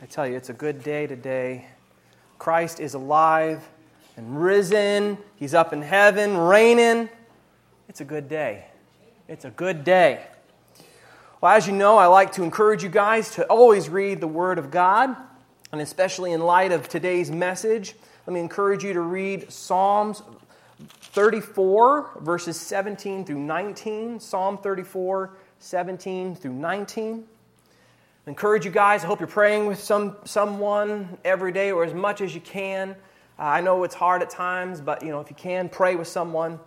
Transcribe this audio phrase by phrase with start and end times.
[0.00, 1.64] I tell you, it's a good day today.
[2.38, 3.66] Christ is alive
[4.18, 5.16] and risen.
[5.36, 7.08] He's up in heaven, reigning.
[7.88, 8.66] It's a good day.
[9.26, 10.26] It's a good day.
[11.40, 14.58] Well, as you know, I like to encourage you guys to always read the Word
[14.58, 15.16] of God,
[15.72, 17.94] and especially in light of today's message,
[18.26, 20.22] let me encourage you to read Psalms
[20.78, 24.20] 34, verses 17 through 19.
[24.20, 27.24] Psalm 34, 17 through 19.
[28.28, 29.04] Encourage you guys.
[29.04, 32.90] I hope you're praying with some, someone every day or as much as you can.
[33.38, 36.08] Uh, I know it's hard at times, but you know if you can, pray with
[36.08, 36.58] someone.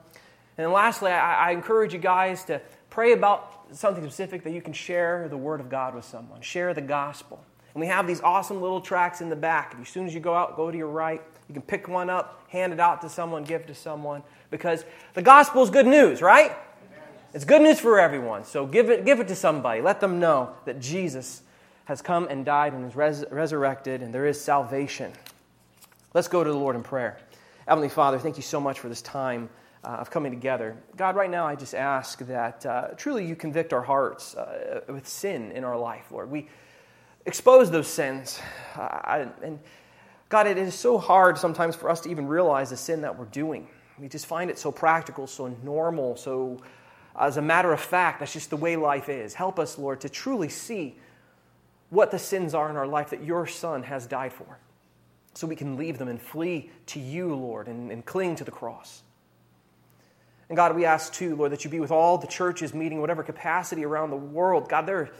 [0.57, 4.71] And lastly, I, I encourage you guys to pray about something specific that you can
[4.71, 6.39] share the Word of God with someone.
[6.39, 7.43] Share the gospel.
[7.73, 9.75] And we have these awesome little tracts in the back.
[9.81, 11.21] As soon as you go out, go to your right.
[11.49, 14.23] You can pick one up, hand it out to someone, give to someone.
[14.49, 16.53] Because the gospel is good news, right?
[17.33, 18.45] It's good news for everyone.
[18.45, 19.81] So give it, give it to somebody.
[19.81, 21.41] Let them know that Jesus
[21.89, 25.11] has come and died and is res- resurrected, and there is salvation.
[26.13, 27.17] Let's go to the Lord in prayer.
[27.67, 29.49] Heavenly Father, thank you so much for this time
[29.83, 30.77] uh, of coming together.
[30.97, 35.07] God, right now I just ask that uh, truly you convict our hearts uh, with
[35.07, 36.29] sin in our life, Lord.
[36.29, 36.47] We
[37.25, 38.39] expose those sins.
[38.75, 39.59] And
[40.29, 43.25] God, it is so hard sometimes for us to even realize the sin that we're
[43.25, 43.67] doing.
[43.97, 46.61] We just find it so practical, so normal, so
[47.19, 49.33] as a matter of fact, that's just the way life is.
[49.33, 50.95] Help us, Lord, to truly see
[51.89, 54.59] what the sins are in our life that your Son has died for
[55.33, 58.51] so we can leave them and flee to you, Lord, and, and cling to the
[58.51, 59.03] cross.
[60.49, 63.23] And God, we ask too, Lord, that you be with all the churches meeting, whatever
[63.23, 64.67] capacity around the world.
[64.67, 65.11] God, there,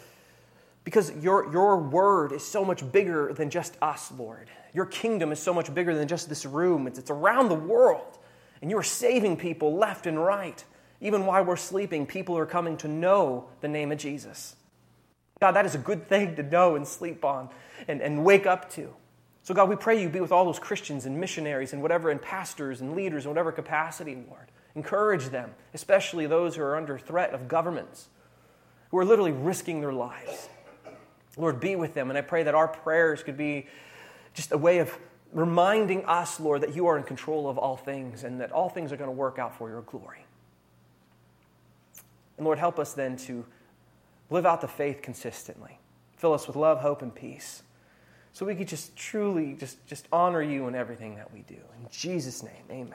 [0.84, 4.50] because your, your word is so much bigger than just us, Lord.
[4.74, 8.18] Your kingdom is so much bigger than just this room, it's, it's around the world.
[8.62, 10.64] And you are saving people left and right.
[11.00, 14.56] Even while we're sleeping, people are coming to know the name of Jesus.
[15.40, 17.50] God, that is a good thing to know and sleep on
[17.88, 18.94] and, and wake up to.
[19.44, 22.22] So, God, we pray you be with all those Christians and missionaries and whatever, and
[22.22, 24.52] pastors and leaders in whatever capacity, Lord.
[24.76, 28.10] Encourage them, especially those who are under threat of governments,
[28.92, 30.50] who are literally risking their lives.
[31.38, 32.10] Lord, be with them.
[32.10, 33.68] And I pray that our prayers could be
[34.34, 34.96] just a way of
[35.32, 38.92] reminding us, Lord, that you are in control of all things and that all things
[38.92, 40.26] are going to work out for your glory.
[42.38, 43.46] And Lord, help us then to
[44.30, 45.80] live out the faith consistently.
[46.18, 47.64] Fill us with love, hope, and peace.
[48.34, 51.56] So we could just truly just, just honor you in everything that we do.
[51.56, 52.94] In Jesus' name, amen.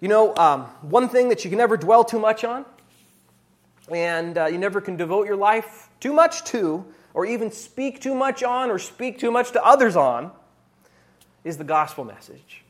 [0.00, 2.64] You know, um, one thing that you can never dwell too much on,
[3.92, 8.14] and uh, you never can devote your life too much to, or even speak too
[8.14, 10.30] much on, or speak too much to others on,
[11.44, 12.62] is the gospel message.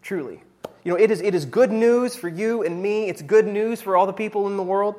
[0.00, 0.40] Truly.
[0.84, 3.80] You know, it is, it is good news for you and me, it's good news
[3.80, 4.94] for all the people in the world.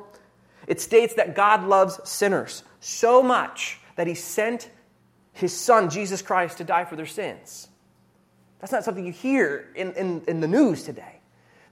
[0.66, 4.70] It states that God loves sinners so much that he sent
[5.32, 7.68] his son, Jesus Christ, to die for their sins.
[8.60, 11.20] That's not something you hear in, in, in the news today.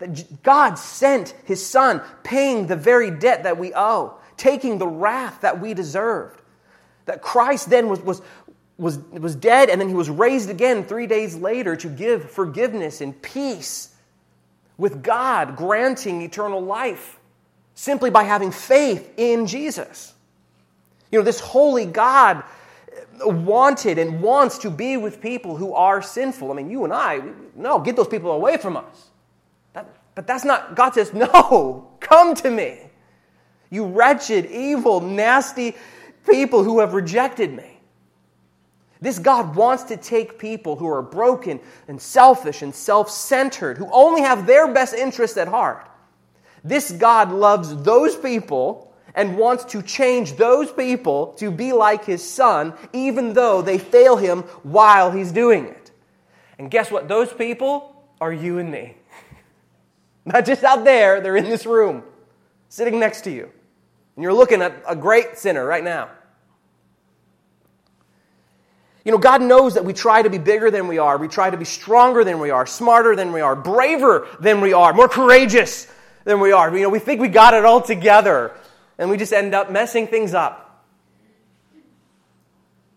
[0.00, 5.42] That God sent his son, paying the very debt that we owe, taking the wrath
[5.42, 6.40] that we deserved.
[7.04, 8.22] That Christ then was, was,
[8.80, 13.00] was, was dead and then he was raised again three days later to give forgiveness
[13.00, 13.94] and peace
[14.78, 17.18] with God, granting eternal life
[17.74, 20.14] simply by having faith in Jesus.
[21.12, 22.42] You know, this holy God
[23.20, 26.50] wanted and wants to be with people who are sinful.
[26.50, 27.20] I mean, you and I,
[27.54, 29.10] no, get those people away from us.
[30.14, 32.78] But that's not, God says, no, come to me.
[33.70, 35.76] You wretched, evil, nasty
[36.28, 37.69] people who have rejected me.
[39.00, 43.88] This God wants to take people who are broken and selfish and self centered, who
[43.90, 45.88] only have their best interests at heart.
[46.62, 52.28] This God loves those people and wants to change those people to be like his
[52.28, 55.90] son, even though they fail him while he's doing it.
[56.58, 57.08] And guess what?
[57.08, 58.96] Those people are you and me.
[60.26, 62.04] Not just out there, they're in this room,
[62.68, 63.50] sitting next to you.
[64.16, 66.10] And you're looking at a great sinner right now.
[69.04, 71.16] You know, God knows that we try to be bigger than we are.
[71.16, 74.72] We try to be stronger than we are, smarter than we are, braver than we
[74.72, 75.86] are, more courageous
[76.24, 76.74] than we are.
[76.76, 78.52] You know, we think we got it all together,
[78.98, 80.84] and we just end up messing things up.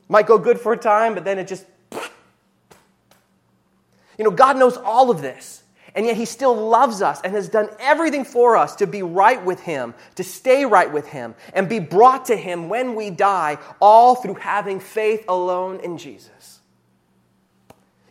[0.10, 1.66] Might go good for a time, but then it just.
[4.18, 5.63] You know, God knows all of this.
[5.96, 9.44] And yet he still loves us and has done everything for us to be right
[9.44, 13.60] with him, to stay right with him, and be brought to him when we die,
[13.80, 16.62] all through having faith alone in Jesus.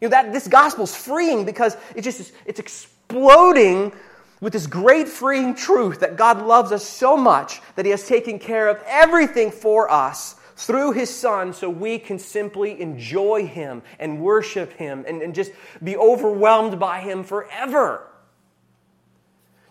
[0.00, 3.92] You know, that this gospel's freeing because it just it's exploding
[4.40, 8.38] with this great freeing truth that God loves us so much that he has taken
[8.38, 14.20] care of everything for us through his son so we can simply enjoy him and
[14.20, 18.06] worship him and, and just be overwhelmed by him forever.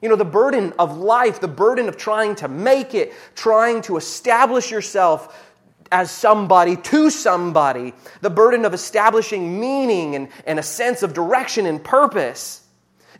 [0.02, 3.98] You know, the burden of life, the burden of trying to make it, trying to
[3.98, 5.48] establish yourself
[5.92, 11.66] as somebody to somebody, the burden of establishing meaning and, and a sense of direction
[11.66, 12.61] and purpose.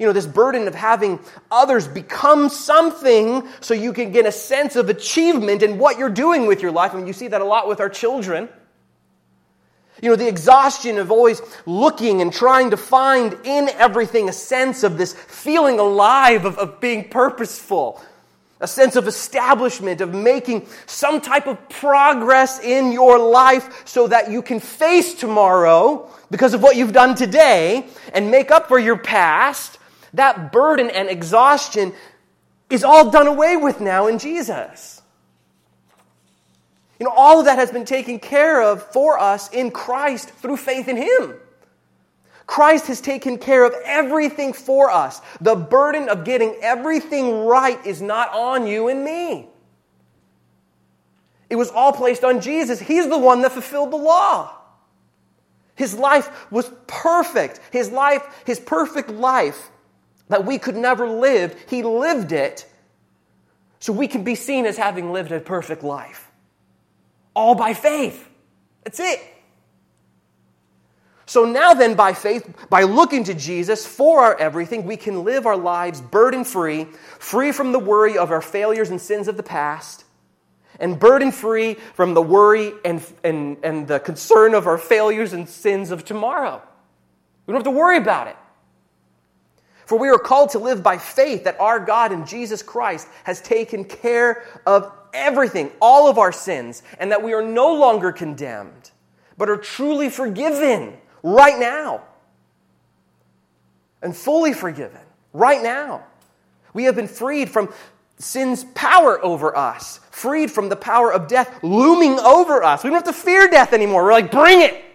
[0.02, 1.20] You know, this burden of having
[1.52, 6.48] others become something so you can get a sense of achievement in what you're doing
[6.48, 6.96] with your life.
[6.96, 8.50] I mean, you see that a lot with our children.
[10.02, 14.82] You know, the exhaustion of always looking and trying to find in everything a sense
[14.82, 18.02] of this feeling alive, of, of being purposeful,
[18.60, 24.32] a sense of establishment, of making some type of progress in your life so that
[24.32, 28.98] you can face tomorrow because of what you've done today and make up for your
[28.98, 29.78] past.
[30.14, 31.94] That burden and exhaustion
[32.70, 35.02] is all done away with now in Jesus.
[37.00, 40.58] You know, all of that has been taken care of for us in Christ through
[40.58, 41.34] faith in Him.
[42.46, 45.22] Christ has taken care of everything for us.
[45.40, 49.48] The burden of getting everything right is not on you and me.
[51.50, 52.80] It was all placed on Jesus.
[52.80, 54.54] He's the one that fulfilled the law.
[55.76, 57.60] His life was perfect.
[57.72, 59.71] His life, his perfect life
[60.32, 62.66] that we could never live, he lived it
[63.80, 66.32] so we can be seen as having lived a perfect life.
[67.36, 68.28] All by faith.
[68.84, 69.20] That's it.
[71.26, 75.46] So now, then, by faith, by looking to Jesus for our everything, we can live
[75.46, 76.88] our lives burden free,
[77.20, 80.04] free from the worry of our failures and sins of the past,
[80.80, 85.48] and burden free from the worry and, and, and the concern of our failures and
[85.48, 86.62] sins of tomorrow.
[87.46, 88.36] We don't have to worry about it.
[89.92, 93.42] For we are called to live by faith that our God in Jesus Christ has
[93.42, 98.92] taken care of everything, all of our sins, and that we are no longer condemned,
[99.38, 100.94] but are truly forgiven
[101.24, 102.04] right now.
[104.02, 105.02] And fully forgiven
[105.34, 106.06] right now.
[106.74, 107.74] We have been freed from
[108.18, 112.86] sin's power over us, freed from the power of death looming over us.
[112.86, 114.06] We don't have to fear death anymore.
[114.06, 114.86] We're like, bring it.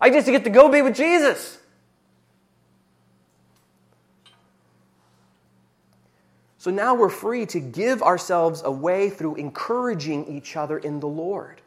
[0.00, 1.60] I just get to go be with Jesus.
[6.66, 11.62] So now we're free to give ourselves away through encouraging each other in the Lord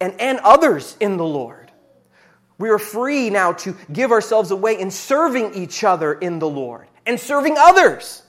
[0.00, 1.70] and, and others in the Lord.
[2.56, 6.86] We are free now to give ourselves away in serving each other in the Lord
[7.04, 8.22] and serving others.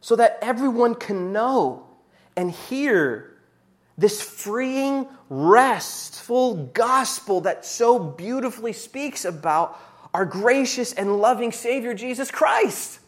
[0.00, 1.88] So that everyone can know
[2.36, 3.36] and hear
[3.98, 9.76] this freeing, restful gospel that so beautifully speaks about
[10.14, 13.00] our gracious and loving Savior, Jesus Christ.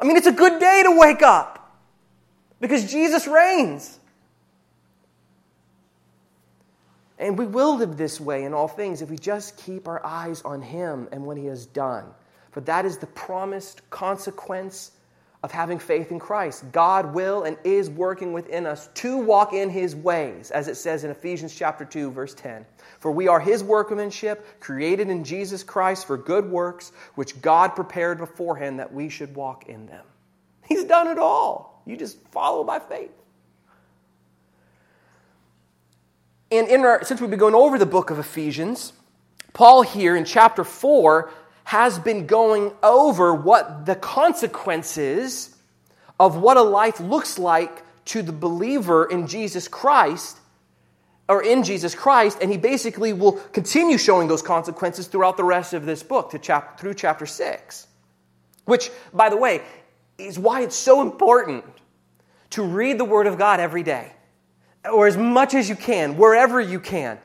[0.00, 1.78] I mean, it's a good day to wake up
[2.60, 3.98] because Jesus reigns.
[7.18, 10.42] And we will live this way in all things if we just keep our eyes
[10.42, 12.06] on Him and what He has done.
[12.50, 14.90] For that is the promised consequence
[15.44, 16.64] of having faith in Christ.
[16.72, 21.04] God will and is working within us to walk in his ways, as it says
[21.04, 22.64] in Ephesians chapter 2 verse 10.
[22.98, 28.16] For we are his workmanship, created in Jesus Christ for good works, which God prepared
[28.16, 30.06] beforehand that we should walk in them.
[30.66, 31.82] He's done it all.
[31.84, 33.12] You just follow by faith.
[36.50, 38.94] And in our, since we've been going over the book of Ephesians,
[39.52, 41.30] Paul here in chapter 4
[41.64, 45.54] has been going over what the consequences
[46.20, 50.38] of what a life looks like to the believer in Jesus Christ
[51.26, 55.72] or in Jesus Christ, and he basically will continue showing those consequences throughout the rest
[55.72, 57.86] of this book to chap- through chapter 6.
[58.66, 59.62] Which, by the way,
[60.18, 61.64] is why it's so important
[62.50, 64.12] to read the Word of God every day,
[64.90, 67.18] or as much as you can, wherever you can,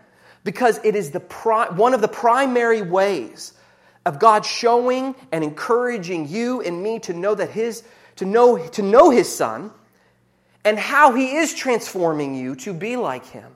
[0.45, 3.53] because it is the pri- one of the primary ways
[4.09, 7.83] of God showing and encouraging you and me to know that his
[8.15, 9.71] to know to know his son
[10.65, 13.51] and how he is transforming you to be like him.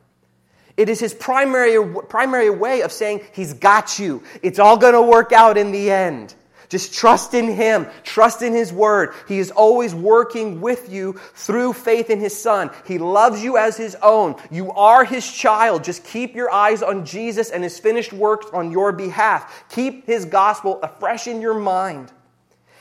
[0.78, 4.22] It is his primary primary way of saying he's got you.
[4.44, 6.36] It's all going to work out in the end.
[6.70, 7.88] Just trust in Him.
[8.04, 9.14] Trust in His Word.
[9.28, 12.72] He is always working with you through faith in His Son.
[12.86, 14.36] He loves you as His own.
[14.50, 15.84] You are His child.
[15.84, 19.66] Just keep your eyes on Jesus and His finished works on your behalf.
[19.70, 22.12] Keep His gospel afresh in your mind.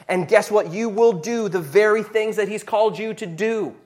[0.08, 0.72] And guess what?
[0.72, 3.76] You will do the very things that He's called you to do.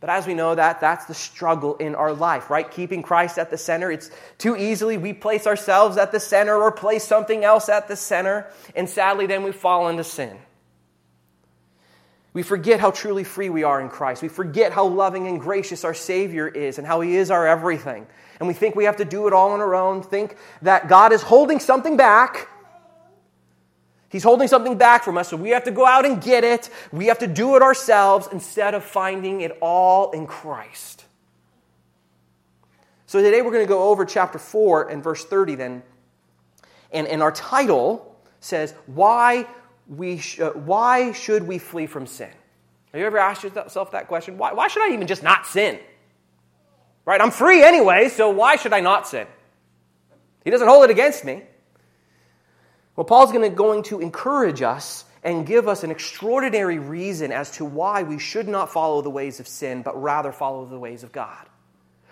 [0.00, 2.70] But as we know that, that's the struggle in our life, right?
[2.70, 3.92] Keeping Christ at the center.
[3.92, 7.96] It's too easily we place ourselves at the center or place something else at the
[7.96, 10.38] center, and sadly then we fall into sin.
[12.32, 14.22] We forget how truly free we are in Christ.
[14.22, 18.06] We forget how loving and gracious our Savior is and how He is our everything.
[18.38, 21.12] And we think we have to do it all on our own, think that God
[21.12, 22.48] is holding something back.
[24.10, 26.68] He's holding something back from us, so we have to go out and get it.
[26.90, 31.04] We have to do it ourselves instead of finding it all in Christ.
[33.06, 35.82] So today we're going to go over chapter 4 and verse 30 then.
[36.92, 39.46] And, and our title says, Why
[39.88, 42.30] we sh- uh, why should we flee from sin?
[42.92, 44.38] Have you ever asked yourself that question?
[44.38, 45.78] Why, why should I even just not sin?
[47.04, 47.20] Right?
[47.20, 49.28] I'm free anyway, so why should I not sin?
[50.44, 51.42] He doesn't hold it against me.
[53.00, 57.50] Well, Paul's going to, going to encourage us and give us an extraordinary reason as
[57.52, 61.02] to why we should not follow the ways of sin, but rather follow the ways
[61.02, 61.46] of God.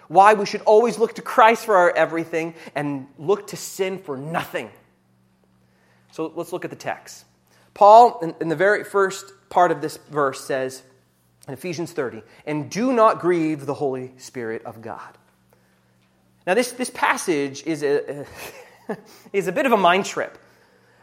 [0.06, 4.16] Why we should always look to Christ for our everything and look to sin for
[4.16, 4.70] nothing.
[6.12, 7.26] So let's look at the text.
[7.74, 10.82] Paul, in, in the very first part of this verse, says
[11.46, 15.18] in Ephesians 30, and do not grieve the Holy Spirit of God.
[16.46, 18.24] Now, this, this passage is a,
[19.34, 20.38] is a bit of a mind trip.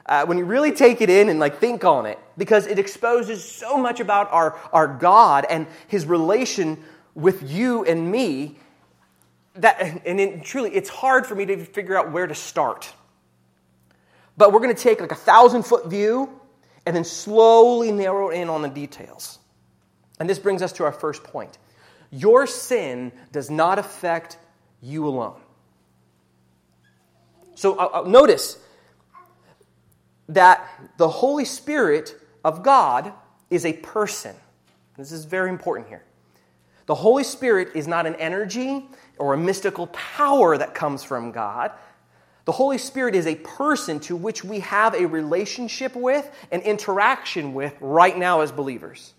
[0.05, 3.43] Uh, when you really take it in and like think on it, because it exposes
[3.43, 6.83] so much about our, our God and his relation
[7.15, 8.57] with you and me
[9.55, 12.91] that and it, truly it's hard for me to figure out where to start.
[14.37, 16.29] But we're going to take like a thousand foot view
[16.85, 19.39] and then slowly narrow in on the details.
[20.19, 21.57] And this brings us to our first point.
[22.11, 24.37] Your sin does not affect
[24.81, 25.39] you alone.
[27.55, 28.57] So uh, uh, notice
[30.29, 30.67] that
[30.97, 33.13] the Holy Spirit of God
[33.49, 34.35] is a person.
[34.97, 36.03] This is very important here.
[36.85, 38.85] The Holy Spirit is not an energy
[39.17, 41.71] or a mystical power that comes from God.
[42.45, 47.55] The Holy Spirit is a person to which we have a relationship with and interaction
[47.55, 49.13] with right now as believers.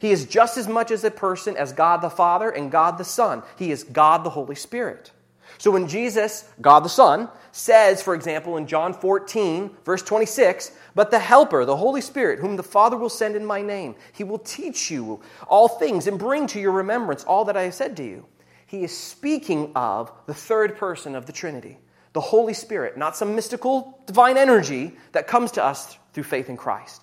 [0.00, 3.04] He is just as much as a person as God the Father and God the
[3.04, 3.42] Son.
[3.56, 5.12] He is God the Holy Spirit.
[5.58, 11.10] So when Jesus, God the Son, says, for example, in John 14, verse 26, but
[11.10, 14.38] the Helper, the Holy Spirit, whom the Father will send in my name, he will
[14.38, 18.04] teach you all things and bring to your remembrance all that I have said to
[18.04, 18.26] you.
[18.66, 21.78] He is speaking of the third person of the Trinity
[22.14, 26.56] the Holy Spirit, not some mystical divine energy that comes to us through faith in
[26.56, 27.02] Christ.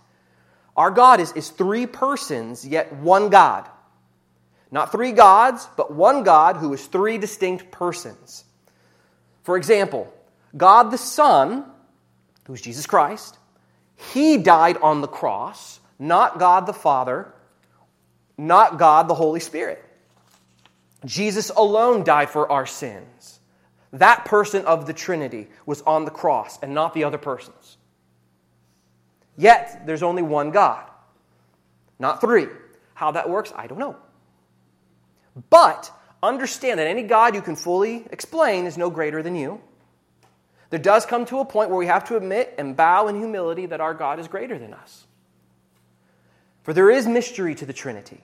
[0.75, 3.69] Our God is, is three persons, yet one God.
[4.71, 8.44] Not three gods, but one God who is three distinct persons.
[9.45, 10.11] For example,
[10.57, 11.65] God the Son,
[12.47, 13.37] who's Jesus Christ,
[13.95, 17.31] he died on the cross, not God the Father,
[18.39, 19.85] not God the Holy Spirit.
[21.05, 23.39] Jesus alone died for our sins.
[23.93, 27.77] That person of the Trinity was on the cross and not the other persons.
[29.37, 30.89] Yet, there's only one God,
[31.99, 32.47] not three.
[32.95, 33.95] How that works, I don't know.
[35.51, 35.91] But
[36.25, 39.61] understand that any God you can fully explain is no greater than you.
[40.69, 43.67] There does come to a point where we have to admit and bow in humility
[43.67, 45.05] that our God is greater than us.
[46.63, 48.21] For there is mystery to the Trinity.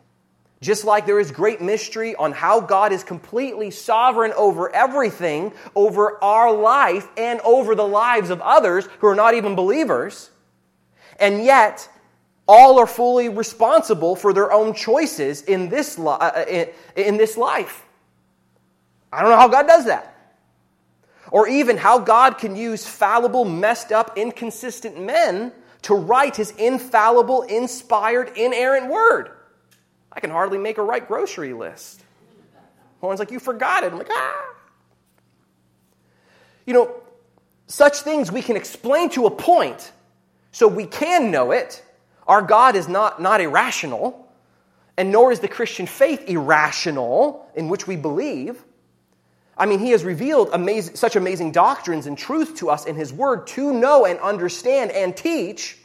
[0.62, 6.24] Just like there is great mystery on how God is completely sovereign over everything, over
[6.24, 10.30] our life, and over the lives of others who are not even believers,
[11.20, 11.90] and yet
[12.48, 17.38] all are fully responsible for their own choices in this, li- uh, in, in this
[17.38, 17.86] life.
[19.12, 20.08] I don't know how God does that.
[21.32, 25.52] Or even how God can use fallible, messed up, inconsistent men
[25.84, 29.32] to write his infallible, inspired, inerrant word.
[30.12, 32.04] I can hardly make a right grocery list.
[33.00, 33.92] Horn's like, You forgot it.
[33.92, 34.54] I'm like, Ah.
[36.66, 37.02] You know,
[37.68, 39.92] such things we can explain to a point
[40.52, 41.84] so we can know it.
[42.28, 44.30] Our God is not, not irrational,
[44.98, 48.64] and nor is the Christian faith irrational in which we believe.
[49.62, 53.14] I mean, He has revealed amazing, such amazing doctrines and truth to us in His
[53.14, 55.78] Word to know and understand and teach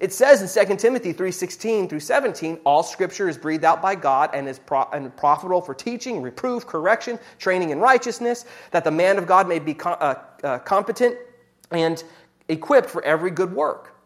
[0.00, 4.30] it says in 2 Timothy 3:16 through 17, all scripture is breathed out by God
[4.32, 9.18] and is pro- and profitable for teaching, reproof, correction, training in righteousness, that the man
[9.18, 11.16] of God may be uh, uh, competent
[11.72, 12.04] and
[12.48, 13.96] equipped for every good work.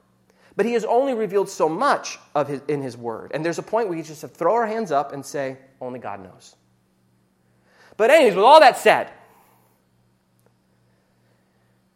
[0.57, 3.31] But he has only revealed so much of his, in his word.
[3.35, 5.59] And there's a point where we just have to throw our hands up and say,
[5.81, 6.57] only God knows.
[8.03, 9.13] But, anyways, with all that said,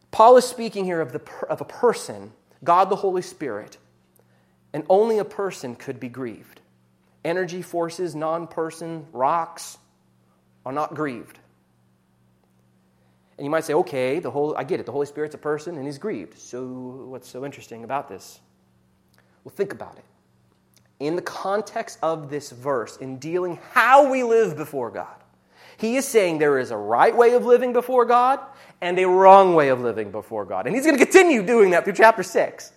[0.09, 2.31] Paul is speaking here of, the, of a person,
[2.63, 3.77] God the Holy Spirit,
[4.71, 6.61] and only a person could be grieved.
[7.25, 9.79] Energy forces, non person, rocks
[10.65, 11.39] are not grieved.
[13.37, 14.85] And you might say, okay, the whole, I get it.
[14.85, 16.39] The Holy Spirit's a person and he's grieved.
[16.39, 16.63] So,
[17.09, 18.39] what's so interesting about this?
[19.43, 20.05] Well, think about it.
[21.01, 25.17] in the context of this verse, in dealing how we live before God,
[25.77, 28.39] he is saying there is a right way of living before God
[28.81, 30.65] and a wrong way of living before God.
[30.65, 32.73] And he's going to continue doing that through chapter 6.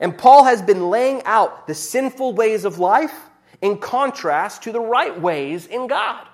[0.00, 3.14] And Paul has been laying out the sinful ways of life
[3.62, 6.26] in contrast to the right ways in God.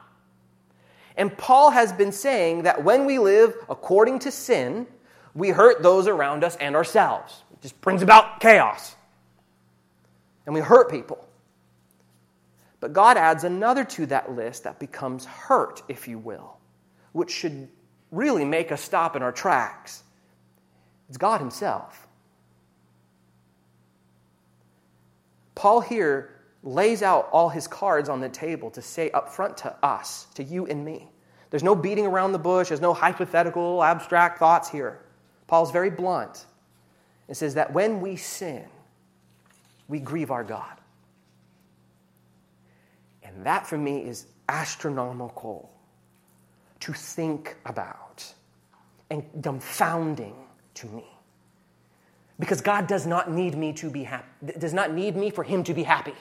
[1.17, 4.87] And Paul has been saying that when we live according to sin,
[5.35, 7.43] we hurt those around us and ourselves.
[7.53, 8.97] It just brings about chaos.
[10.47, 11.27] And we hurt people.
[12.81, 16.57] But God adds another to that list that becomes hurt, if you will,
[17.13, 17.69] which should
[18.11, 20.03] really make us stop in our tracks.
[21.09, 22.09] It's God Himself.
[25.55, 29.77] Paul here lays out all his cards on the table to say up front to
[29.85, 31.11] us, to you and me.
[31.51, 35.03] There's no beating around the bush, there's no hypothetical, abstract thoughts here.
[35.47, 36.47] Paul's very blunt.
[37.29, 38.65] It says that when we sin,
[39.87, 40.80] we grieve our God.
[43.35, 45.71] And that for me is astronomical
[46.81, 48.33] to think about
[49.11, 50.35] and dumbfounding
[50.75, 51.05] to me.
[52.39, 54.27] Because God does not need me to be happy,
[54.59, 56.15] does not need me for him to be happy.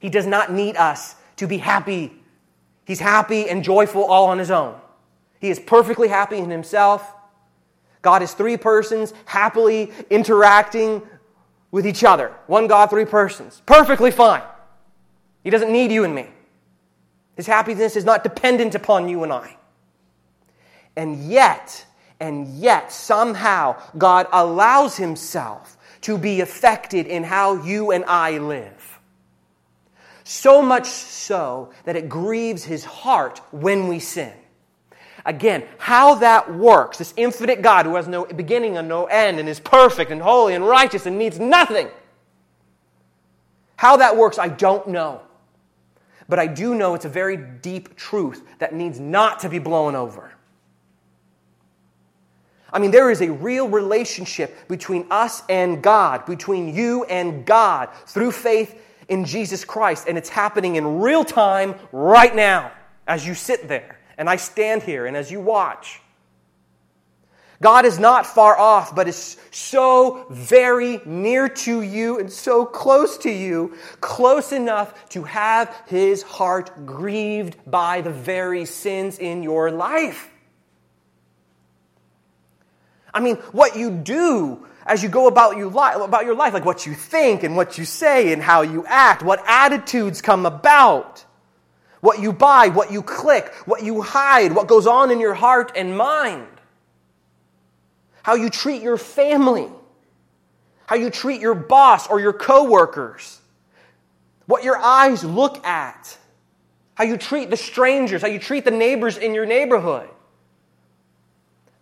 [0.00, 2.12] He does not need us to be happy.
[2.84, 4.74] He's happy and joyful all on his own.
[5.40, 7.14] He is perfectly happy in himself.
[8.02, 11.02] God is three persons happily interacting
[11.70, 12.32] with each other.
[12.46, 13.62] One God, three persons.
[13.66, 14.42] Perfectly fine.
[15.46, 16.26] He doesn't need you and me.
[17.36, 19.56] His happiness is not dependent upon you and I.
[20.96, 21.86] And yet,
[22.18, 28.98] and yet, somehow, God allows Himself to be affected in how you and I live.
[30.24, 34.32] So much so that it grieves His heart when we sin.
[35.24, 39.48] Again, how that works, this infinite God who has no beginning and no end and
[39.48, 41.86] is perfect and holy and righteous and needs nothing.
[43.76, 45.22] How that works, I don't know.
[46.28, 49.94] But I do know it's a very deep truth that needs not to be blown
[49.94, 50.32] over.
[52.72, 57.88] I mean, there is a real relationship between us and God, between you and God,
[58.06, 60.06] through faith in Jesus Christ.
[60.08, 62.72] And it's happening in real time right now
[63.06, 66.00] as you sit there and I stand here and as you watch.
[67.62, 73.16] God is not far off, but is so very near to you and so close
[73.18, 79.70] to you, close enough to have his heart grieved by the very sins in your
[79.70, 80.28] life.
[83.14, 86.66] I mean, what you do as you go about, you li- about your life, like
[86.66, 91.24] what you think and what you say and how you act, what attitudes come about,
[92.00, 95.72] what you buy, what you click, what you hide, what goes on in your heart
[95.74, 96.46] and mind
[98.26, 99.68] how you treat your family,
[100.86, 103.40] how you treat your boss or your coworkers,
[104.46, 106.18] what your eyes look at,
[106.96, 110.08] how you treat the strangers, how you treat the neighbors in your neighborhood.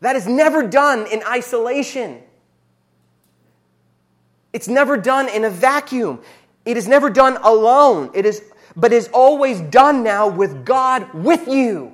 [0.00, 2.20] That is never done in isolation.
[4.52, 6.20] It's never done in a vacuum.
[6.66, 8.10] It is never done alone.
[8.12, 8.42] It is,
[8.76, 11.93] but is always done now with God with you.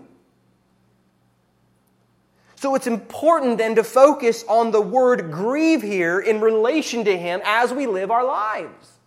[2.60, 7.40] So it's important then to focus on the word grieve here in relation to Him
[7.42, 8.98] as we live our lives.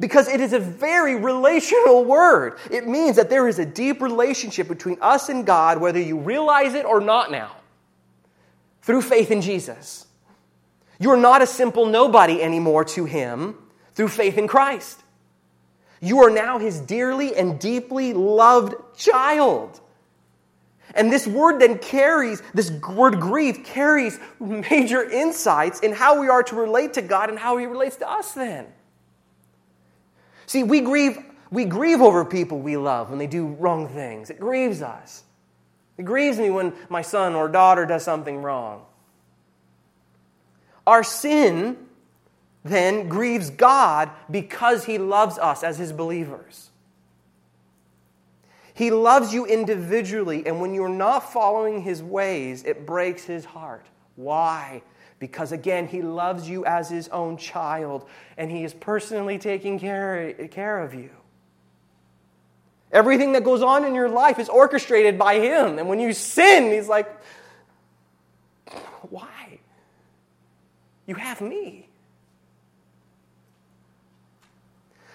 [0.00, 2.58] Because it is a very relational word.
[2.72, 6.74] It means that there is a deep relationship between us and God, whether you realize
[6.74, 7.52] it or not now,
[8.82, 10.04] through faith in Jesus.
[10.98, 13.54] You are not a simple nobody anymore to Him
[13.92, 15.00] through faith in Christ.
[16.00, 19.80] You are now His dearly and deeply loved child.
[20.94, 26.42] And this word then carries, this word grief carries major insights in how we are
[26.44, 28.66] to relate to God and how He relates to us then.
[30.46, 31.18] See, we grieve,
[31.50, 34.30] we grieve over people we love when they do wrong things.
[34.30, 35.24] It grieves us.
[35.98, 38.84] It grieves me when my son or daughter does something wrong.
[40.86, 41.76] Our sin
[42.64, 46.70] then grieves God because He loves us as His believers.
[48.74, 53.86] He loves you individually, and when you're not following his ways, it breaks his heart.
[54.16, 54.82] Why?
[55.20, 60.32] Because again, he loves you as his own child, and he is personally taking care,
[60.50, 61.10] care of you.
[62.90, 65.78] Everything that goes on in your life is orchestrated by him.
[65.78, 67.08] And when you sin, he's like,
[69.08, 69.58] Why?
[71.06, 71.88] You have me.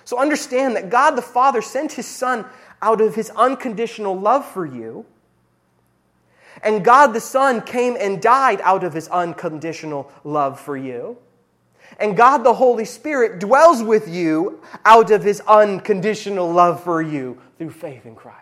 [0.05, 2.45] So understand that God the Father sent his Son
[2.81, 5.05] out of his unconditional love for you.
[6.63, 11.17] And God the Son came and died out of his unconditional love for you.
[11.99, 17.39] And God the Holy Spirit dwells with you out of his unconditional love for you
[17.57, 18.39] through faith in Christ.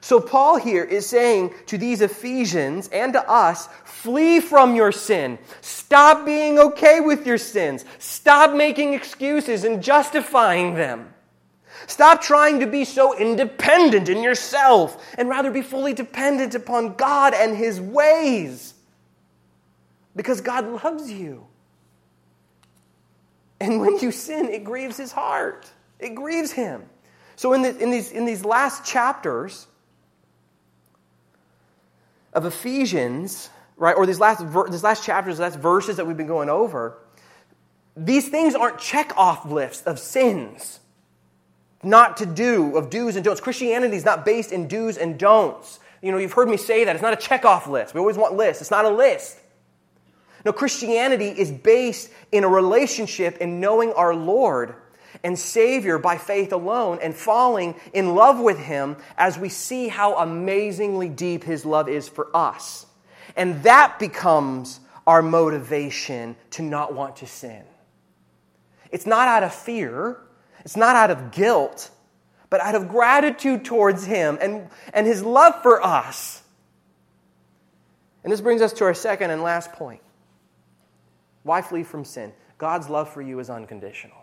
[0.00, 5.36] So, Paul here is saying to these Ephesians and to us flee from your sin.
[5.62, 7.84] Stop being okay with your sins.
[7.98, 11.12] Stop making excuses and justifying them.
[11.86, 17.34] Stop trying to be so independent in yourself and rather be fully dependent upon God
[17.34, 18.74] and His ways.
[20.14, 21.46] Because God loves you.
[23.60, 26.84] And when you sin, it grieves His heart, it grieves Him.
[27.36, 29.66] So, in, the, in, these, in these last chapters
[32.32, 36.48] of Ephesians, right, or these last, these last chapters, last verses that we've been going
[36.48, 36.98] over,
[37.94, 40.80] these things aren't check off lists of sins
[41.86, 43.40] not to do, of do's and don'ts.
[43.40, 45.80] Christianity is not based in do's and don'ts.
[46.02, 46.94] You know, you've heard me say that.
[46.94, 47.94] It's not a checkoff list.
[47.94, 48.60] We always want lists.
[48.60, 49.38] It's not a list.
[50.44, 54.74] No, Christianity is based in a relationship in knowing our Lord
[55.24, 60.16] and Savior by faith alone and falling in love with Him as we see how
[60.18, 62.86] amazingly deep His love is for us.
[63.34, 67.64] And that becomes our motivation to not want to sin.
[68.92, 70.18] It's not out of fear,
[70.66, 71.92] it's not out of guilt,
[72.50, 76.42] but out of gratitude towards Him and, and His love for us.
[78.24, 80.00] And this brings us to our second and last point.
[81.44, 82.32] Why flee from sin?
[82.58, 84.18] God's love for you is unconditional.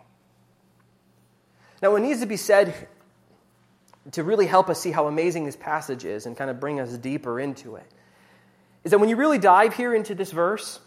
[1.80, 2.74] Now, what needs to be said
[4.12, 6.94] to really help us see how amazing this passage is and kind of bring us
[6.98, 7.86] deeper into it
[8.84, 10.78] is that when you really dive here into this verse,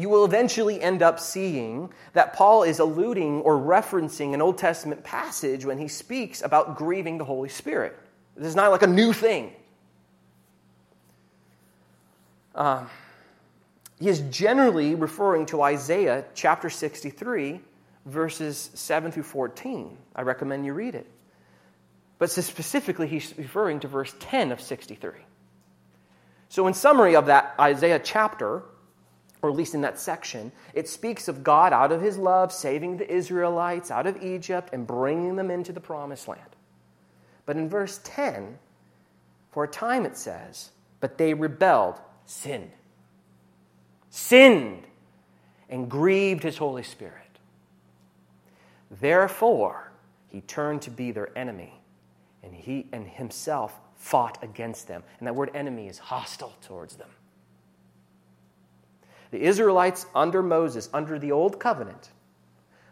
[0.00, 5.04] you will eventually end up seeing that Paul is alluding or referencing an Old Testament
[5.04, 7.98] passage when he speaks about grieving the Holy Spirit.
[8.36, 9.52] This is not like a new thing.
[12.54, 12.84] Uh,
[14.00, 17.60] he is generally referring to Isaiah chapter 63,
[18.06, 19.96] verses 7 through 14.
[20.14, 21.06] I recommend you read it.
[22.18, 25.12] But specifically, he's referring to verse 10 of 63.
[26.48, 28.62] So, in summary of that Isaiah chapter,
[29.42, 32.96] or at least in that section, it speaks of God out of his love saving
[32.96, 36.42] the Israelites out of Egypt and bringing them into the promised land.
[37.46, 38.58] But in verse 10,
[39.52, 40.70] for a time it says,
[41.00, 42.72] but they rebelled, sinned,
[44.10, 44.84] sinned,
[45.70, 47.14] and grieved his Holy Spirit.
[48.90, 49.92] Therefore,
[50.28, 51.80] he turned to be their enemy,
[52.42, 55.02] and he and himself fought against them.
[55.18, 57.08] And that word enemy is hostile towards them.
[59.30, 62.10] The Israelites under Moses, under the old covenant,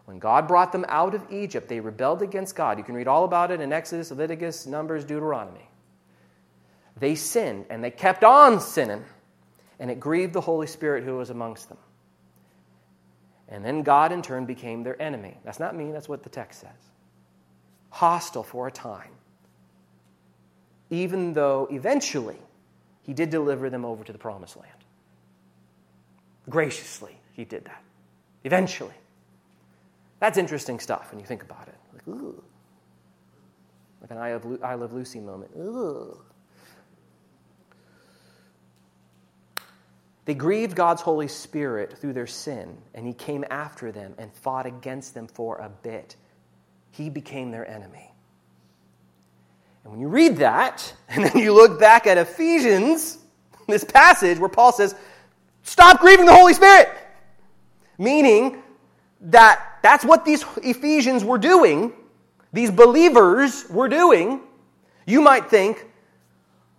[0.04, 2.78] when God brought them out of Egypt, they rebelled against God.
[2.78, 5.68] You can read all about it in Exodus, Leviticus, Numbers, Deuteronomy.
[6.98, 9.04] They sinned, and they kept on sinning,
[9.78, 11.78] and it grieved the Holy Spirit who was amongst them.
[13.48, 15.36] And then God, in turn, became their enemy.
[15.44, 16.90] That's not me, that's what the text says.
[17.90, 19.10] Hostile for a time.
[20.90, 22.38] Even though eventually
[23.02, 24.72] he did deliver them over to the promised land.
[26.48, 27.82] Graciously, he did that.
[28.44, 28.94] Eventually.
[30.20, 31.74] That's interesting stuff when you think about it.
[31.92, 32.42] Like, ooh.
[34.00, 34.18] Like an
[34.62, 35.50] I, Love Lucy moment.
[35.56, 36.18] Ooh.
[40.24, 44.66] They grieved God's Holy Spirit through their sin, and He came after them and fought
[44.66, 46.16] against them for a bit.
[46.90, 48.12] He became their enemy.
[49.84, 53.18] And when you read that, and then you look back at Ephesians,
[53.68, 54.94] this passage where Paul says,
[55.66, 56.88] Stop grieving the Holy Spirit.
[57.98, 58.62] Meaning
[59.20, 61.92] that that's what these Ephesians were doing,
[62.54, 64.40] these believers were doing.
[65.06, 65.86] You might think,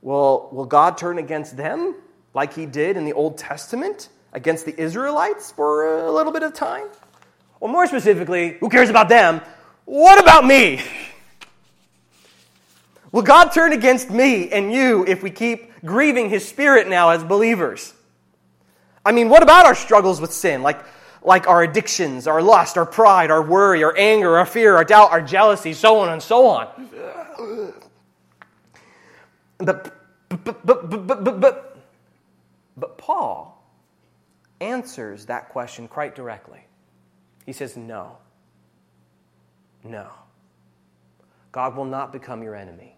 [0.01, 1.93] well, will God turn against them?
[2.37, 6.53] like he did in the Old Testament against the Israelites for a little bit of
[6.53, 6.85] time?
[7.59, 9.41] Or more specifically, who cares about them?
[9.85, 10.83] What about me?
[13.11, 17.23] Will God turn against me and you if we keep grieving his spirit now as
[17.23, 17.91] believers?
[19.07, 20.61] I mean, what about our struggles with sin?
[20.61, 20.83] Like,
[21.23, 25.11] like our addictions, our lust, our pride, our worry, our anger, our fear, our doubt,
[25.11, 27.73] our jealousy, so on and so on.
[29.59, 29.93] But,
[30.29, 31.67] but, but, but, but, but
[32.77, 33.63] but Paul
[34.61, 36.65] answers that question quite directly.
[37.45, 38.17] He says, No.
[39.83, 40.07] No.
[41.51, 42.95] God will not become your enemy.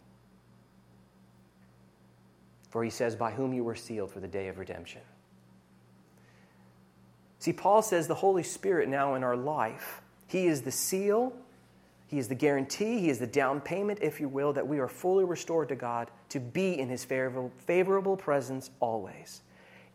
[2.69, 5.01] For he says, By whom you were sealed for the day of redemption.
[7.39, 11.33] See, Paul says the Holy Spirit now in our life, he is the seal,
[12.07, 14.87] he is the guarantee, he is the down payment, if you will, that we are
[14.87, 19.41] fully restored to God to be in his favorable, presence always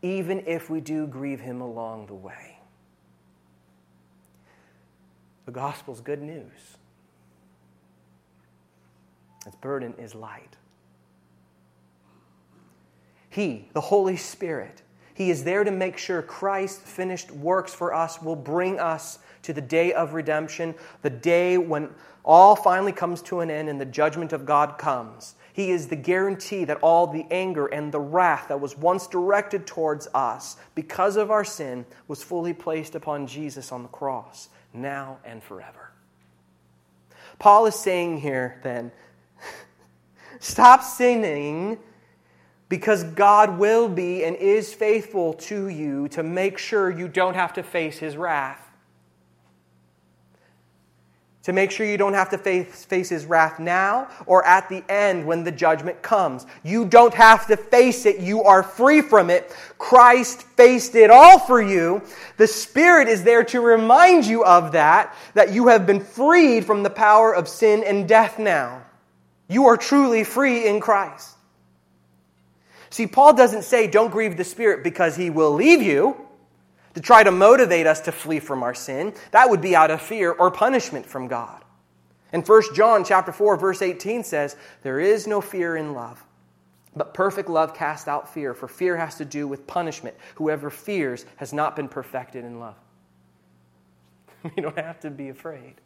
[0.04, 2.58] even if we do grieve him along the way.
[5.46, 6.76] The gospel's good news.
[9.46, 10.56] Its burden is light.
[13.30, 14.82] He, the Holy Spirit,
[15.14, 19.52] He is there to make sure Christ's finished works for us will bring us to
[19.52, 21.90] the day of redemption, the day when
[22.24, 25.36] all finally comes to an end and the judgment of God comes.
[25.52, 29.68] He is the guarantee that all the anger and the wrath that was once directed
[29.68, 35.18] towards us because of our sin was fully placed upon Jesus on the cross, now
[35.24, 35.92] and forever.
[37.38, 38.90] Paul is saying here then
[40.40, 41.78] stop sinning
[42.68, 47.52] because God will be and is faithful to you to make sure you don't have
[47.54, 48.64] to face his wrath
[51.44, 54.82] to make sure you don't have to face, face his wrath now or at the
[54.88, 56.46] end when the judgment comes.
[56.62, 58.18] You don't have to face it.
[58.18, 59.54] You are free from it.
[59.76, 62.02] Christ faced it all for you.
[62.38, 66.82] The Spirit is there to remind you of that, that you have been freed from
[66.82, 68.82] the power of sin and death now.
[69.46, 71.33] You are truly free in Christ.
[72.94, 76.16] See, Paul doesn't say don't grieve the Spirit because he will leave you
[76.94, 79.14] to try to motivate us to flee from our sin.
[79.32, 81.64] That would be out of fear or punishment from God.
[82.32, 84.54] And 1 John chapter 4 verse 18 says,
[84.84, 86.24] "There is no fear in love,
[86.94, 90.14] but perfect love casts out fear, for fear has to do with punishment.
[90.36, 92.76] Whoever fears has not been perfected in love."
[94.56, 95.80] you don't have to be afraid.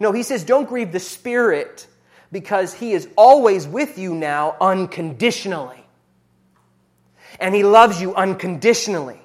[0.00, 1.86] No, he says, "Don't grieve the Spirit
[2.30, 5.78] because he is always with you now unconditionally."
[7.40, 9.20] and He loves you unconditionally.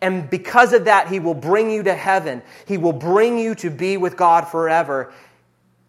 [0.00, 2.42] And because of that, He will bring you to heaven.
[2.66, 5.12] He will bring you to be with God forever,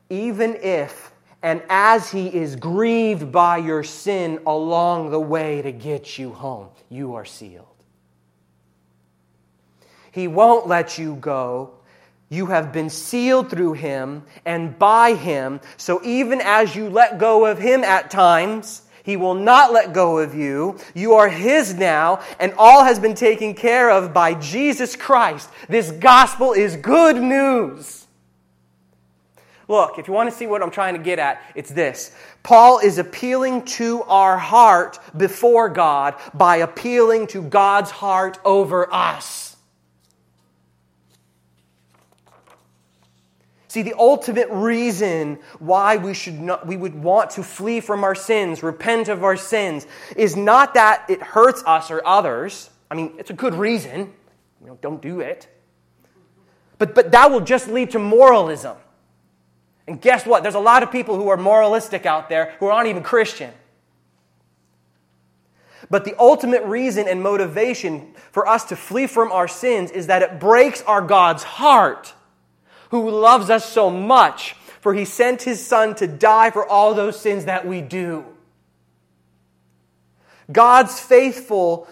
[0.10, 1.12] even if
[1.43, 6.69] and as He is grieved by your sin along the way to get you home,
[6.89, 7.65] you are sealed.
[10.12, 11.71] He won't let you go.
[12.30, 15.62] You have been sealed through Him and by Him.
[15.78, 20.18] So even as you let go of Him at times, he will not let go
[20.18, 20.78] of you.
[20.94, 25.50] You are His now, and all has been taken care of by Jesus Christ.
[25.70, 28.06] This gospel is good news.
[29.70, 32.13] Look, if you want to see what I'm trying to get at, it's this.
[32.44, 39.46] Paul is appealing to our heart before God by appealing to God's heart over us.
[43.69, 48.15] See, the ultimate reason why we, should not, we would want to flee from our
[48.15, 52.69] sins, repent of our sins, is not that it hurts us or others.
[52.89, 54.13] I mean, it's a good reason.
[54.62, 55.47] You know, don't do it.
[56.77, 58.77] But, but that will just lead to moralism.
[59.86, 60.43] And guess what?
[60.43, 63.51] There's a lot of people who are moralistic out there who aren't even Christian.
[65.89, 70.21] But the ultimate reason and motivation for us to flee from our sins is that
[70.21, 72.13] it breaks our God's heart
[72.89, 77.19] who loves us so much, for he sent his son to die for all those
[77.19, 78.26] sins that we do.
[80.52, 81.88] God's faithful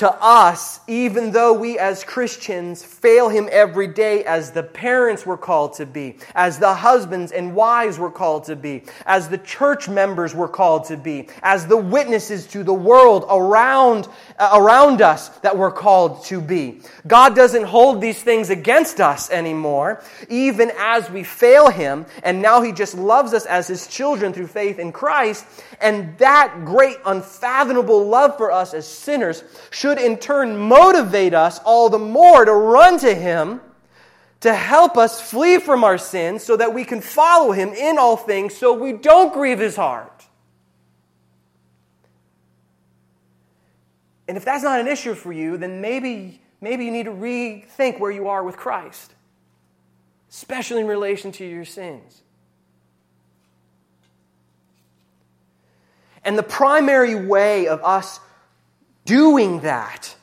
[0.00, 5.36] to us, even though we as Christians fail Him every day, as the parents were
[5.36, 9.90] called to be, as the husbands and wives were called to be, as the church
[9.90, 14.08] members were called to be, as the witnesses to the world around,
[14.38, 16.80] uh, around us that we're called to be.
[17.06, 22.62] God doesn't hold these things against us anymore, even as we fail Him, and now
[22.62, 25.44] He just loves us as His children through faith in Christ,
[25.78, 31.88] and that great, unfathomable love for us as sinners should in turn motivate us all
[31.88, 33.60] the more to run to Him
[34.40, 38.16] to help us flee from our sins so that we can follow Him in all
[38.16, 40.24] things so we don't grieve His heart.
[44.28, 47.98] And if that's not an issue for you, then maybe, maybe you need to rethink
[47.98, 49.12] where you are with Christ,
[50.30, 52.22] especially in relation to your sins.
[56.24, 58.20] And the primary way of us
[59.10, 60.14] doing that,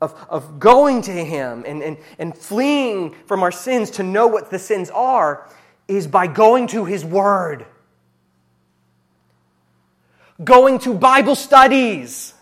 [0.00, 4.50] of, of going to Him and, and, and fleeing from our sins to know what
[4.50, 5.48] the sins are,
[5.86, 7.64] is by going to His Word,
[10.42, 12.34] going to Bible studies,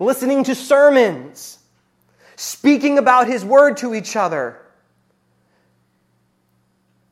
[0.00, 1.58] listening to sermons,
[2.36, 4.58] speaking about His Word to each other.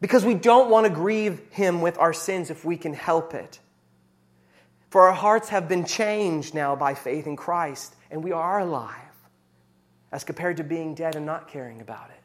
[0.00, 3.58] Because we don't want to grieve Him with our sins if we can help it.
[4.90, 8.96] For our hearts have been changed now by faith in Christ, and we are alive
[10.12, 12.20] as compared to being dead and not caring about it.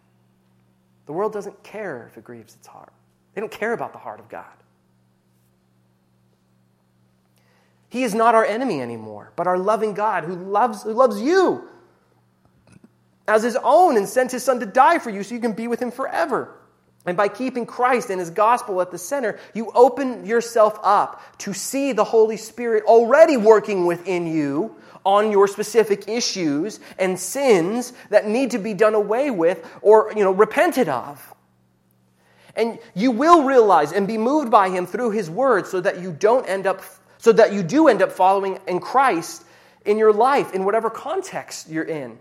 [1.05, 2.91] The world doesn't care if it grieves its heart,
[3.33, 4.45] they don't care about the heart of God.
[7.89, 11.69] He is not our enemy anymore, but our loving God who loves, who loves you.
[13.27, 15.67] as his own and sent his son to die for you so you can be
[15.67, 16.53] with him forever.
[17.05, 21.53] And by keeping Christ and his gospel at the center, you open yourself up to
[21.53, 28.27] see the Holy Spirit already working within you on your specific issues and sins that
[28.27, 31.33] need to be done away with or you know repented of.
[32.55, 36.11] And you will realize and be moved by him through his word so that you
[36.11, 36.81] don't end up
[37.19, 39.43] so that you do end up following in Christ
[39.85, 42.17] in your life in whatever context you're in.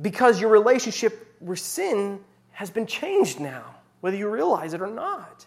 [0.00, 2.20] Because your relationship with sin
[2.52, 5.46] has been changed now, whether you realize it or not.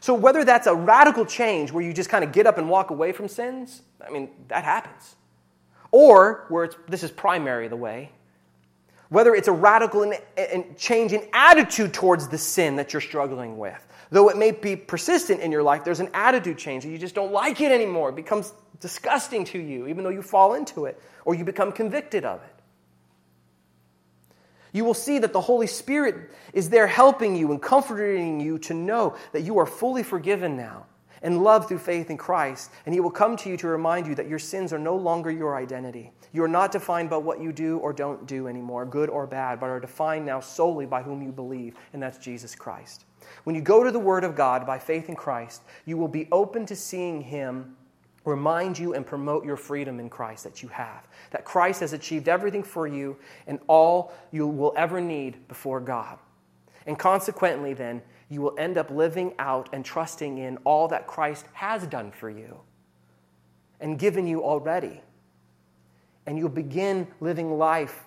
[0.00, 2.90] So, whether that's a radical change where you just kind of get up and walk
[2.90, 5.16] away from sins, I mean, that happens.
[5.90, 8.10] Or where it's, this is primary the way,
[9.08, 13.58] whether it's a radical in, in change in attitude towards the sin that you're struggling
[13.58, 13.86] with.
[14.10, 17.32] Though it may be persistent in your life, there's an attitude change you just don't
[17.32, 18.10] like it anymore.
[18.10, 22.24] It becomes disgusting to you, even though you fall into it, or you become convicted
[22.24, 22.55] of it.
[24.76, 28.74] You will see that the Holy Spirit is there helping you and comforting you to
[28.74, 30.84] know that you are fully forgiven now
[31.22, 32.70] and loved through faith in Christ.
[32.84, 35.30] And He will come to you to remind you that your sins are no longer
[35.30, 36.12] your identity.
[36.34, 39.60] You are not defined by what you do or don't do anymore, good or bad,
[39.60, 43.06] but are defined now solely by whom you believe, and that's Jesus Christ.
[43.44, 46.28] When you go to the Word of God by faith in Christ, you will be
[46.30, 47.76] open to seeing Him
[48.26, 51.06] remind you and promote your freedom in Christ that you have.
[51.30, 56.18] That Christ has achieved everything for you and all you will ever need before God.
[56.86, 61.46] And consequently, then, you will end up living out and trusting in all that Christ
[61.52, 62.60] has done for you
[63.80, 65.00] and given you already.
[66.26, 68.04] And you'll begin living life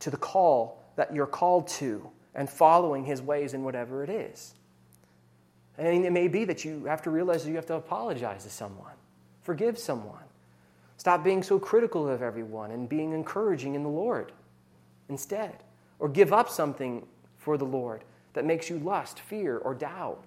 [0.00, 4.54] to the call that you're called to and following his ways in whatever it is.
[5.78, 8.50] And it may be that you have to realize that you have to apologize to
[8.50, 8.92] someone,
[9.42, 10.22] forgive someone.
[10.96, 14.32] Stop being so critical of everyone and being encouraging in the Lord
[15.08, 15.64] instead.
[15.98, 17.06] Or give up something
[17.36, 20.24] for the Lord that makes you lust, fear, or doubt,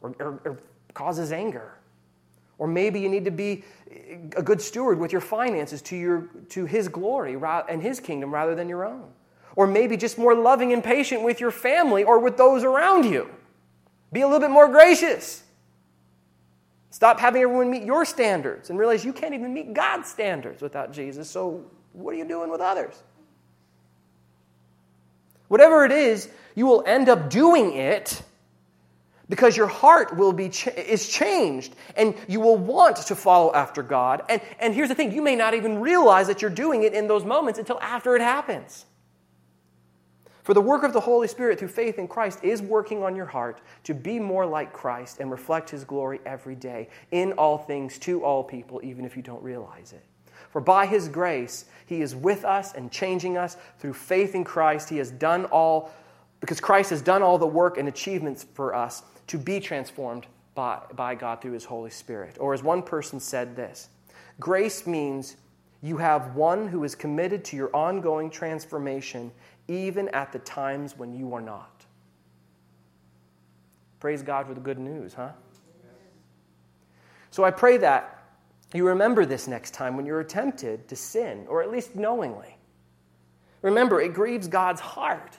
[0.00, 0.58] or, or, or
[0.94, 1.74] causes anger.
[2.58, 3.64] Or maybe you need to be
[4.36, 7.36] a good steward with your finances to, your, to His glory
[7.68, 9.10] and His kingdom rather than your own.
[9.56, 13.30] Or maybe just more loving and patient with your family or with those around you.
[14.12, 15.42] Be a little bit more gracious.
[16.90, 20.92] Stop having everyone meet your standards and realize you can't even meet God's standards without
[20.92, 21.30] Jesus.
[21.30, 22.94] So, what are you doing with others?
[25.48, 28.22] Whatever it is, you will end up doing it
[29.28, 34.22] because your heart will be is changed and you will want to follow after God.
[34.28, 37.08] And, and here's the thing you may not even realize that you're doing it in
[37.08, 38.86] those moments until after it happens.
[40.48, 43.26] For the work of the Holy Spirit through faith in Christ is working on your
[43.26, 47.98] heart to be more like Christ and reflect his glory every day in all things
[47.98, 50.02] to all people, even if you don't realize it.
[50.48, 54.88] For by his grace, he is with us and changing us through faith in Christ.
[54.88, 55.90] He has done all,
[56.40, 60.80] because Christ has done all the work and achievements for us to be transformed by,
[60.94, 62.38] by God through his Holy Spirit.
[62.40, 63.90] Or as one person said this
[64.40, 65.36] grace means
[65.82, 69.30] you have one who is committed to your ongoing transformation
[69.68, 71.84] even at the times when you are not.
[74.00, 75.30] Praise God for the good news, huh?
[77.30, 78.14] So I pray that
[78.74, 82.56] you remember this next time when you're tempted to sin, or at least knowingly.
[83.62, 85.38] Remember, it grieves God's heart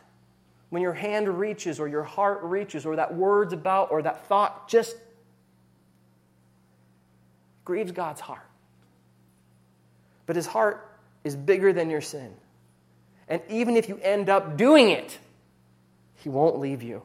[0.70, 4.68] when your hand reaches, or your heart reaches, or that word's about, or that thought
[4.68, 4.96] just
[7.66, 8.46] grieves God's heart.
[10.26, 10.92] But his heart
[11.24, 12.34] is bigger than your sin.
[13.30, 15.18] And even if you end up doing it,
[16.16, 17.04] He won't leave you.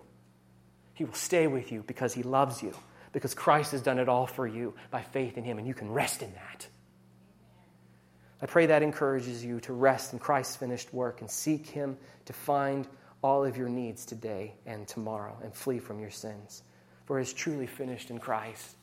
[0.95, 2.75] He will stay with you because He loves you,
[3.13, 5.93] because Christ has done it all for you by faith in Him, and you can
[5.93, 6.67] rest in that.
[8.41, 12.33] I pray that encourages you to rest in Christ's finished work and seek Him to
[12.33, 12.89] find
[13.23, 16.63] all of your needs today and tomorrow and flee from your sins.
[17.07, 18.77] For it is truly finished in Christ,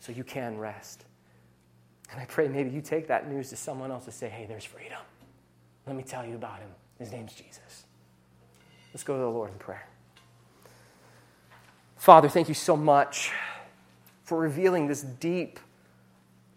[0.00, 1.04] so you can rest.
[2.10, 4.64] And I pray maybe you take that news to someone else and say, hey, there's
[4.64, 4.98] freedom.
[5.86, 6.70] Let me tell you about him.
[6.98, 7.84] His name's Jesus.
[8.92, 9.86] Let's go to the Lord in prayer.
[11.96, 13.30] Father, thank you so much
[14.24, 15.60] for revealing this deep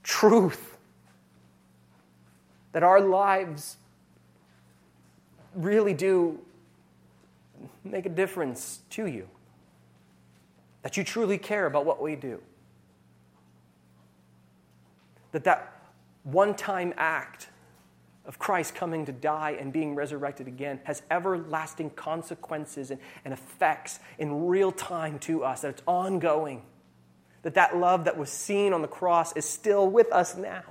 [0.02, 0.78] truth
[2.72, 3.78] that our lives
[5.56, 6.40] really do
[7.84, 9.28] make a difference to you,
[10.82, 12.42] that you truly care about what we do,
[15.32, 15.82] that that
[16.24, 17.50] one time act
[18.26, 24.00] of Christ coming to die and being resurrected again has everlasting consequences and, and effects
[24.18, 26.64] in real time to us, that it's ongoing,
[27.42, 30.64] that that love that was seen on the cross is still with us now.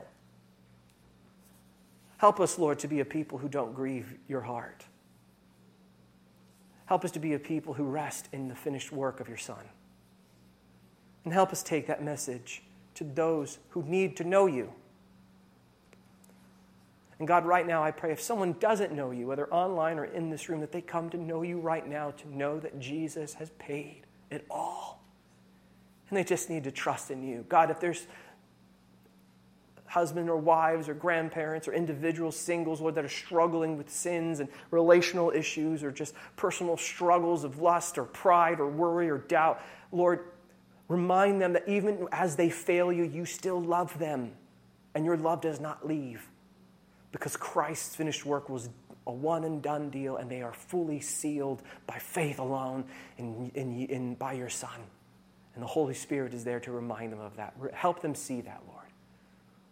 [2.17, 4.85] Help us, Lord, to be a people who don't grieve your heart.
[6.87, 9.65] Help us to be a people who rest in the finished work of your Son.
[11.25, 12.63] And help us take that message
[12.95, 14.73] to those who need to know you.
[17.23, 20.29] And God, right now, I pray if someone doesn't know you, whether online or in
[20.29, 23.51] this room, that they come to know you right now, to know that Jesus has
[23.61, 25.01] paid it all.
[26.09, 27.45] And they just need to trust in you.
[27.49, 28.09] God, if there's
[29.87, 34.49] husband or wives or grandparents or individuals, singles, Lord, that are struggling with sins and
[34.73, 39.63] relational issues or just personal struggles of lust or pride or worry or doubt,
[39.93, 40.25] Lord,
[40.89, 44.33] remind them that even as they fail you, you still love them
[44.97, 46.29] and your love does not leave
[47.13, 48.69] because Christ's finished work was
[49.07, 52.85] a one and done deal, and they are fully sealed by faith alone
[53.19, 54.81] in, in, in, by your Son.
[55.55, 57.55] And the Holy Spirit is there to remind them of that.
[57.75, 58.87] Help them see that, Lord.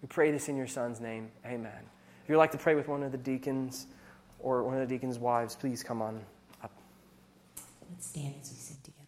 [0.03, 1.31] We pray this in your Son's name.
[1.47, 1.73] Amen.
[2.25, 3.87] If you'd like to pray with one of the deacons
[4.39, 6.21] or one of the deacons' wives, please come on
[6.63, 6.73] up.
[7.91, 9.00] Let's stand as we sing together.